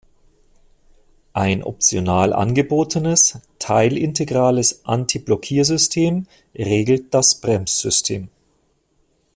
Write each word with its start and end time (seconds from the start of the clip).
Ein 1.33 1.61
optional 1.63 2.33
angebotenes, 2.33 3.37
teil-integrales 3.59 4.83
Antiblockiersystem 4.83 6.25
regelt 6.55 7.13
das 7.13 7.39
Bremssystem. 7.39 8.29